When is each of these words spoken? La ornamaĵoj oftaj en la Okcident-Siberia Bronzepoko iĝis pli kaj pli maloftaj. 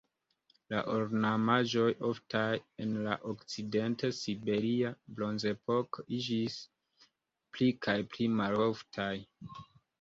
La 0.73 0.77
ornamaĵoj 0.93 1.83
oftaj 2.07 2.45
en 2.85 2.95
la 3.09 3.19
Okcident-Siberia 3.33 4.91
Bronzepoko 5.21 6.07
iĝis 6.23 6.59
pli 7.05 7.73
kaj 7.87 7.99
pli 8.13 8.35
maloftaj. 8.43 9.13